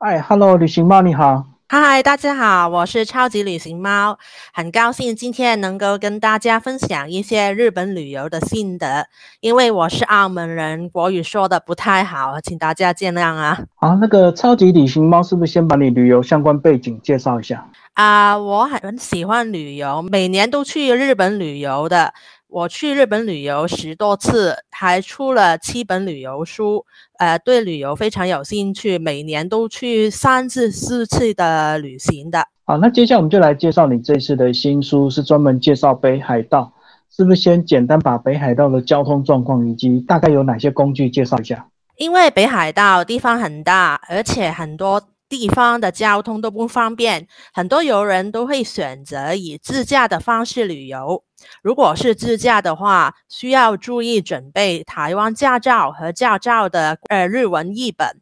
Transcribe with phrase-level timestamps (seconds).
[0.00, 1.44] 哎，Hello，旅行猫你好。
[1.68, 4.16] 嗨，大家好，我是超级旅行猫，
[4.50, 9.08] 很高兴今天能够跟大家分享一些日本旅游的心得。
[9.40, 13.58] 因为我是澳门人，国语说的不太好，请大家见谅啊。
[13.76, 17.68] 啊，那个超级旅行猫是不是先把你旅游相关背景介绍一下？
[17.92, 22.14] 啊，我很喜欢旅游，每年都去日本旅游的。
[22.52, 26.84] 我去日本旅游十多次，还出了七本旅游书。
[27.18, 32.44] 呃，对旅游非常有兴趣，每年都去三至四次的旅行的。
[32.64, 36.72] 好，那接下来我们就来介绍你这次的新书，是专门介绍北海道。
[37.10, 41.68] 是不是先简单把北海道的交通状况以及大概有哪些工具介绍一下？
[41.96, 45.00] 因为北海道地方很大，而且很多。
[45.30, 51.22] 地方的交通都不方便，很多游人都会选择以自驾的方式旅游。
[51.62, 58.20] 如果是自驾的话，需要注意准备台湾驾照和驾照的呃日文译本。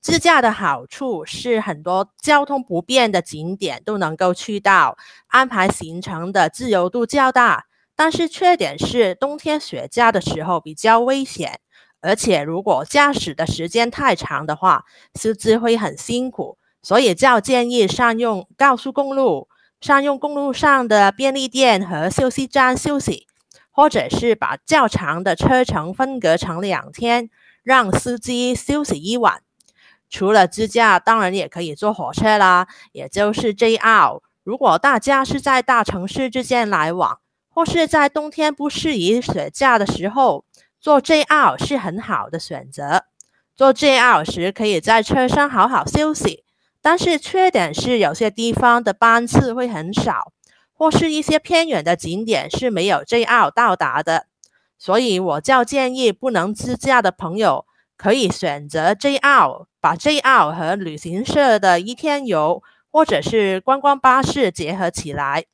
[0.00, 7.64] 自驾的好处是很多交通不便的景点都能够去到，安排行程的自由度较大。
[7.96, 11.60] 但是缺点是冬天雪假的时候比较危险。
[12.04, 19.48] 而且，如果驾驶的时间太长的话，司机会很辛苦，所以较建议善用高速公路，
[19.80, 23.26] 善用公路上的便利店和休息站休息，
[23.70, 27.30] 或者是把较长的车程分隔成两天，
[27.62, 29.40] 让司机休息一晚。
[30.10, 34.20] 除了自驾，当然也可以坐火车啦，也就是 JR。
[34.42, 40.43] 如果大家是在大城市之间来往，或是在冬天不适宜雪驾的时候。
[40.84, 43.04] 坐 JR 是很好的选择。
[43.56, 46.44] 坐 JR 时可以在车上好好休息，
[46.82, 50.30] 但是缺点是有些地方的班次会很少，
[50.74, 54.26] 或是一些偏远的景点是没有 JR 到达的。
[54.76, 57.64] 所以我较建议不能自驾的朋友
[57.96, 62.62] 可以选择 JR，把 JR 和旅行社的一天游
[62.92, 65.46] 或者是观光巴士结合起来，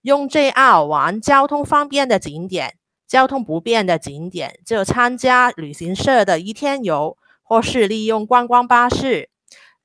[0.00, 2.77] 用 JR 玩交通方便的景点。
[3.08, 9.30] 交通不便的景点，就参加旅行社的一天游，或是利用观光巴士。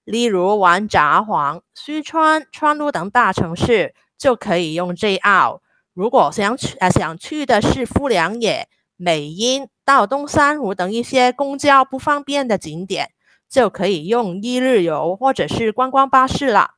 [0.03, 5.61] 例如玩札幌、须川、川路等大城市，就可以用 JR。
[5.93, 8.67] 如果想去呃想去的是富良野、
[8.97, 13.11] 美瑛、到东山湖等一些公交不方便的景点，
[13.49, 16.71] 就可以用一日游或者是观光巴士了。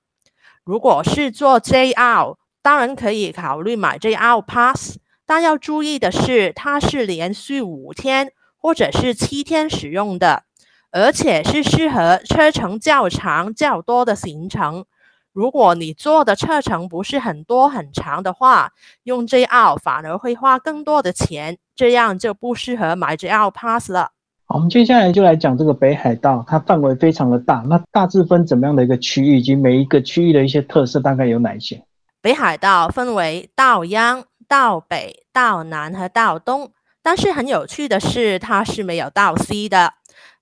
[0.63, 4.97] 如果是坐 JR，当然可以考虑买 JR Pass。
[5.25, 10.43] 但要注意的是，它是连续五天或者是七天使用的，
[10.91, 14.85] 而且是适合车程较长、较多的行程。
[15.33, 18.71] 如果你坐的车程不是很多很长的话，
[19.03, 24.11] 用 JR 反而会花更多的钱，这样就不适合买 JR Pass 了。
[24.45, 31.83] 好，我们接下来就来讲这个北海道，它范围非常的大，那大致分怎么样的一个区域，以及每一个区域的一些特色大概有哪些？
[32.21, 34.23] 北海道分为道央。
[34.47, 39.93] 道北、道南和道东，但是很有趣的是，它是没有道西的。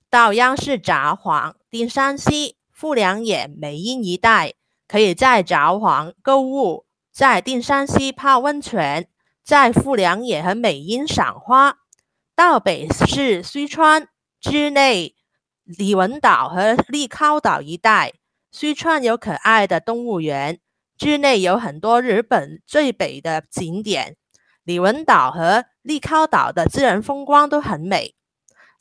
[0.09, 4.53] 道央是札幌、丁山西、富良野、美瑛一带，
[4.87, 9.07] 可以在札幌购物，在丁山西泡温泉，
[9.43, 11.77] 在富良野和美瑛赏花。
[12.35, 14.07] 道北是须川、
[14.39, 15.15] 之内、
[15.63, 18.13] 里文岛和立尻岛一带，
[18.51, 20.59] 须川有可爱的动物园。
[21.03, 24.15] 之内有很多日本最北的景点，
[24.63, 28.15] 里文岛和立尻岛的自然风光都很美。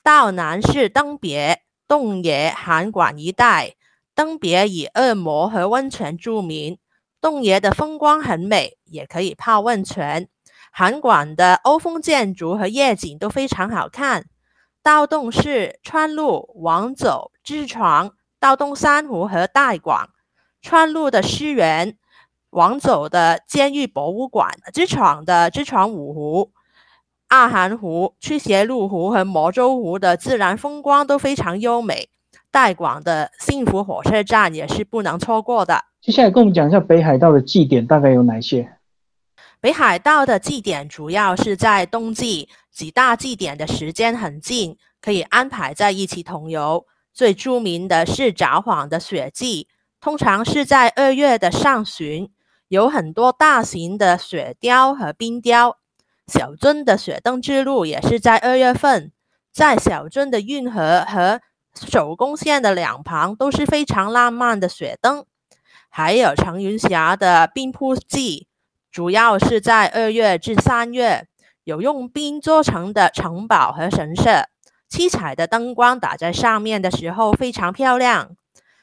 [0.04, 3.74] 道南是登别、洞爷、函馆一带，
[4.14, 6.78] 登别以恶魔和温泉著名，
[7.20, 10.28] 洞爷的风光很美，也可以泡温泉。
[10.70, 14.26] 函馆的欧风建筑和夜景都非常好看。
[14.80, 20.10] 道洞是川路、王走、知床、道洞珊瑚和大广，
[20.60, 21.98] 川路的诗园。
[22.52, 26.50] 王走的监狱博物馆，知床的知床五湖、
[27.28, 32.10] 阿寒湖、驱邪路湖和魔州湖的自然风光都非常优美。
[32.50, 35.82] 代广的幸福火车站也是不能错过的。
[36.02, 38.70] 接下来跟我们讲一下北海道的祭典大概有哪些？
[39.58, 46.84] 北海道的祭典主要是在冬季，几大祭典的时间很近，可以安排在一起同游。
[47.14, 49.68] 最著名的是札幌的雪祭，
[49.98, 52.30] 通常是在二月的上旬。
[52.72, 55.76] 有很多大型的雪雕和冰雕，
[56.26, 59.12] 小樽的雪灯之路也是在二月份，
[59.52, 61.42] 在小樽的运河和
[61.74, 65.26] 手工线的两旁都是非常浪漫的雪灯，
[65.90, 68.48] 还有长云峡的冰瀑季，
[68.90, 71.26] 主要是在二月至三月，
[71.64, 74.46] 有用冰做成的城堡和神社，
[74.88, 78.30] 七彩的灯光打在上面的时候非常漂亮。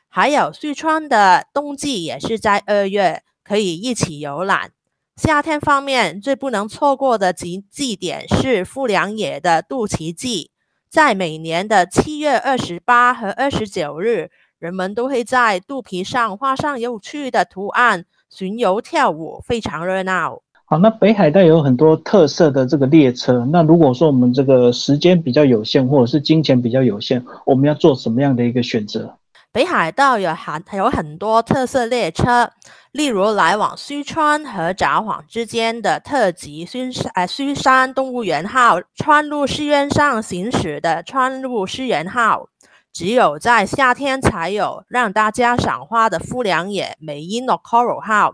[0.08, 4.70] 还有四川的冬季也是在二月，可以一起游览。
[5.16, 10.52] 夏天方面，最不能错过的祭祭点是富良野的肚脐祭，
[10.88, 14.30] 在每年的七月二十八和二十九日，
[14.60, 20.44] 人们都会在肚皮上画上有趣的图案，巡游跳舞，非常热闹。
[20.66, 23.44] 好，那北海道有很多特色的这个列车。
[23.52, 29.16] 那如果说我们这个时间比较有限，或者是金钱比较有限，我们要做什么样的一个选择？
[29.52, 32.52] 北海道有很有很多特色列车，
[32.92, 42.50] 例如来往西川和札幌之间的特急须呃须山动物园号，川路寺院上行驶的川路寺园号，
[42.92, 48.34] 只有在夏天才有让大家赏花的富良野美瑛 Nokoro 号。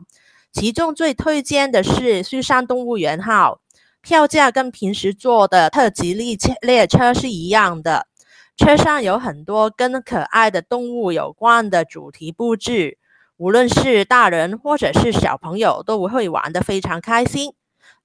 [0.54, 3.60] 其中最推荐的是须山动物园号，
[4.02, 8.07] 票价跟平时坐的特急列车列车是一样的。
[8.56, 12.98] 车上有很多跟可爱的动物有关的主题布置，
[13.37, 17.53] 无论是大人或者是小朋友都会玩得非常开心。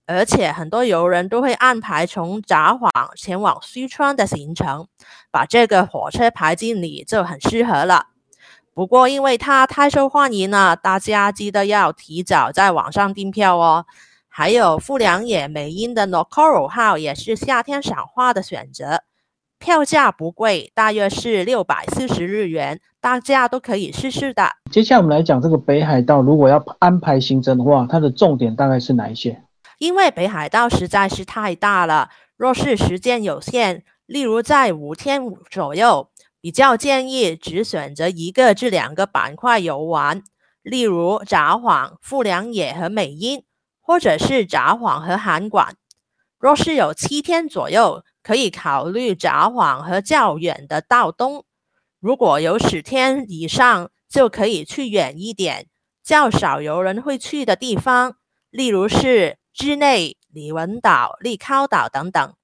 [0.06, 4.88] 而且很多游人都会安排从札幌前往须川的行程，
[5.30, 8.06] 把这个火车排进里就很适合了。
[8.74, 13.86] 不过，因为它太受欢迎了，大家记得要提早在网上订票哦。
[14.28, 19.04] 还有富良野美瑛的 Nokoro 号也是夏天赏花的选择，
[19.60, 24.50] 票价不贵，大约是六百四十日元，大家都可以试试的。
[24.72, 29.42] 接下来我们来讲这个北海道，如果要安排行程的话，它的重点大概是哪一些？
[29.78, 32.08] 因为北海道实在是太大了，
[32.38, 36.08] 若是时间有限，例如在五天左右。
[36.42, 40.22] 比较建议只选择一个至两个板块游玩，
[40.62, 43.42] 例如札幌、富良野和美瑛，
[43.82, 45.74] 或者是札幌和函馆。
[46.38, 51.44] 若是有七天左右，可以考虑札幌和较远的道东。
[51.98, 55.66] 如果有十天以上，就可以去远一点、
[56.02, 58.16] 较少游人会去的地方，
[58.50, 62.34] 例如是之内、里文岛、立尻岛等等。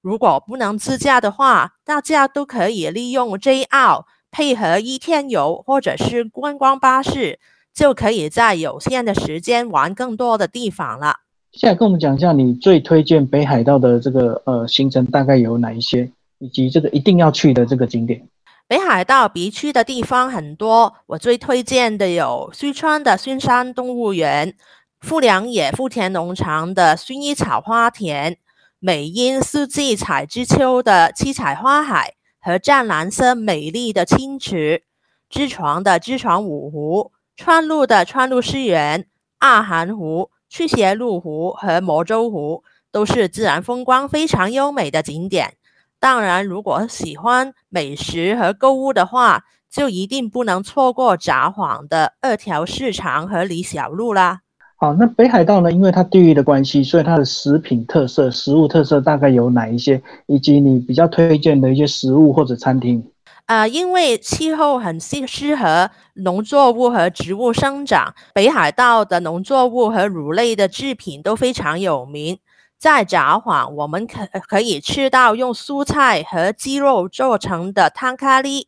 [0.00, 7.38] 如果不能自驾的话，大家都可以利用 JR 配合一天游或者是观光巴士，
[7.72, 11.20] 就可以在有限的时间玩更多的地方了。
[11.56, 18.26] 现在跟我们讲一下，你最推荐北海道的这个呃行程大概有哪一些，以及这个一定要去的这个景点。
[18.66, 24.54] 北海道必去的地方很多，我最推荐的有须川的须山动物园、
[25.00, 28.36] 富良野富田农场的薰衣草花田。
[28.80, 34.82] 美瑛四季彩之秋的七彩花海和湛蓝色美丽的清池，
[35.30, 39.06] 知床的知床五湖，川路的川路湿原，
[39.38, 42.62] 二寒湖、去邪路湖和魔州湖
[42.92, 45.54] 都是自然风光非常优美的景点。
[45.98, 54.42] 当然，如果喜欢美食和购物的话，就一定不能错过札幌的二条市场和李小璐啦。
[54.76, 55.72] 好，那北海道呢？
[55.72, 60.00] 因为它地域的关系，所以它的食品特色、食物特色大概有哪一些？
[60.26, 63.04] 以及你比较推荐的一些食物或者餐厅？
[63.46, 72.38] 啊，因为气候很适适合农作物和植物生长，北海道的农作物和乳类的制品都非常有名。
[72.78, 78.66] 在札幌，我们可可以吃到用蔬菜和鸡肉做成的汤咖喱；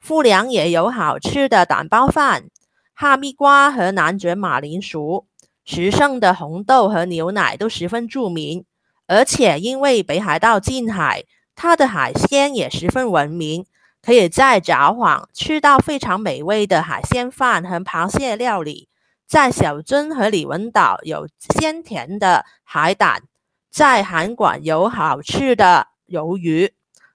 [0.00, 2.44] 富良也有好吃的蛋包饭、
[2.94, 5.26] 哈密瓜和南卷马铃薯。
[5.64, 8.64] 时盛的红豆和牛奶都十分著名，
[9.06, 11.24] 而且因为北海道近海，
[11.56, 13.66] 它的海鲜也十分闻名，
[14.06, 18.88] 可以在札幌吃到非常美味的海鲜饭和螃蟹料理。
[19.26, 21.26] 在小樽和里文岛有
[21.58, 23.22] 鲜甜的海胆，
[23.68, 26.72] 在韩馆有好吃的鱿鱼。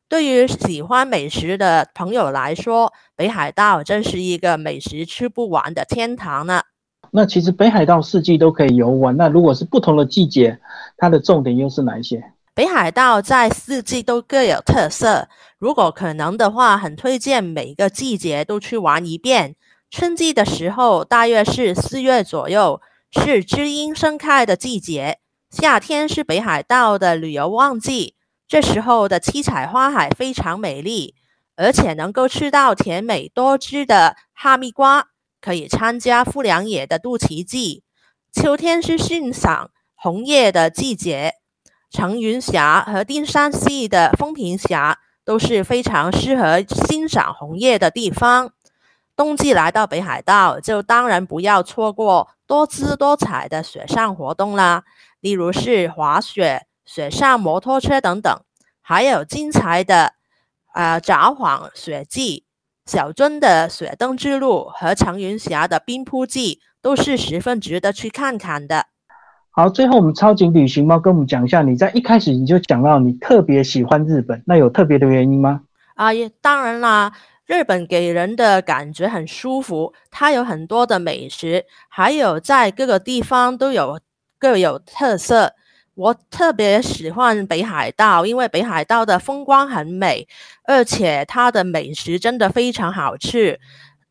[0.10, 6.64] 对于喜欢美食的朋友来说，北海道真是一个美食吃不完的天堂呢。
[7.12, 9.16] 那其实北海道四季都可以游玩。
[9.16, 10.60] 那如果是不同的季节，
[10.98, 12.31] 它的重点又是哪一些？
[12.54, 15.30] 北海道在四季都各有特色。
[15.58, 19.56] 如果可能的话，很推荐每个季节都去玩一遍。
[19.90, 22.82] 春季的时候，大约是四月左右，
[23.12, 25.20] 是知樱盛开的季节。
[25.50, 28.16] 夏天是北海道的旅游旺季，
[28.48, 31.16] 这时候的七彩花海非常美丽，
[31.56, 35.08] 而且能够吃到甜美多汁的哈密瓜。
[35.40, 37.84] 可以参加富良野的肚脐祭。
[38.32, 41.34] 秋天是欣赏红叶的季节，
[41.92, 48.54] 成云峡和丁山系的风平峡都是非常适合欣赏红叶的地方。
[49.16, 54.84] 冬季来到北海道，就当然不要错过多姿多彩的雪上活动啦，
[55.20, 58.34] 例如是滑雪、雪上摩托车等等，
[58.82, 60.14] 还有精彩的
[60.74, 62.46] 啊札幌雪季。
[62.86, 68.88] 小樽的雪灯之路和长云峡的冰瀑记都是十分值得去看看的。
[69.54, 75.64] 好，最后我们超级旅行猫跟我们讲一下，你在一开始你就讲到你特别喜欢日本，那有特别的原因吗？
[75.96, 77.12] 啊，也当然啦，
[77.46, 84.00] 日本给人的感觉很舒服，它有很多的美食，还有在各个地方都有
[84.40, 85.54] 各有特色。
[85.96, 90.26] 我特别喜欢北海道，因为北海道的风光很美，
[90.64, 93.60] 而且它的美食真的非常好吃。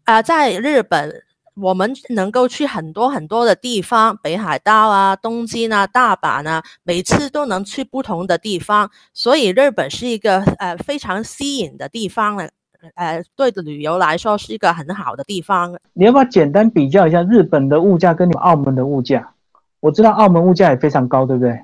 [0.05, 1.23] 啊，在日本。
[1.55, 12.49] 我们能够去很多很多的地方，北海道啊、东京啊、大阪啊，每次都能去不同的地方，所以日本是一个呃非常吸引的地方了。
[12.95, 15.77] 呃，对的旅游来说是一个很好的地方。
[15.93, 19.35] 你要不要简单比较一下日本的物价跟你们澳门的物价？
[19.81, 21.61] 我知道澳门物价也非常高，对不对？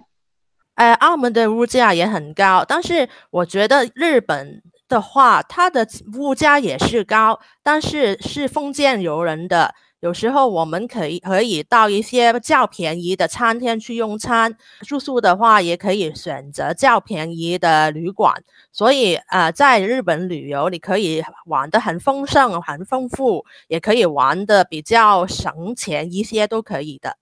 [0.75, 4.63] 呃，澳门的物价也很高，但是我觉得日本。
[4.89, 5.87] 的话，它的
[6.19, 9.75] 物价也是高，但是是封建游人的。
[10.01, 18.35] 有时候我们可以可以到一些较便宜的餐厅去用餐，住宿的话也可以选择较便宜的旅馆。
[18.71, 27.17] 所以呃，在日本旅游，你可以玩的很丰盛、很丰富，也可以玩的比较省钱一些，都可以的。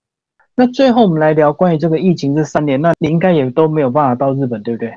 [0.55, 4.93] 那最后我们来聊关于这个疫情这三年，那你应该也都没有办法到日本，对不对？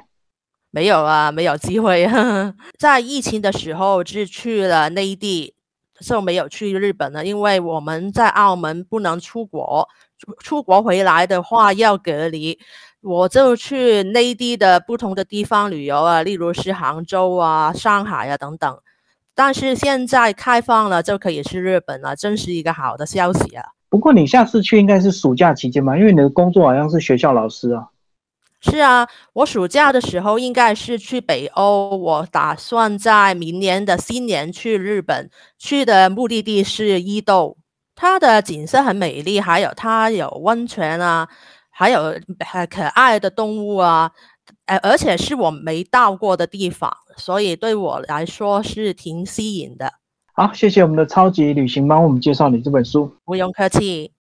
[0.71, 2.09] 没有啊，没有机会。
[2.79, 5.55] 在疫情的时候是去了内地，
[6.01, 9.89] 就没有去日本了，因为我们在澳门不能出国，
[10.41, 12.59] 出国回来的话要隔离。
[13.01, 18.79] 我就去内地的不同的地方旅游啊，例如是杭州啊、上海啊等等。
[19.35, 23.67] 但是现在开放了，就可以去日本了，真是一个好的消息啊。
[23.89, 27.87] 不过你下次去应该是暑假期间吧，因为你的工作好像是学校老师啊。
[28.61, 31.97] 是啊，我暑假的时候应该是去北欧。
[31.97, 37.57] 我打算在明年的新年去日本，去的目的地是伊豆，
[37.95, 41.29] 它的景色很美丽，还有它有温泉啊，
[41.71, 44.11] 还有很可爱的动物啊，
[44.67, 49.93] 呃，而且是我没到过的地方，所以对我来说是挺吸引的。
[50.33, 54.13] 好，谢谢我们的超级旅行帮我们介绍你这本书，不用客气。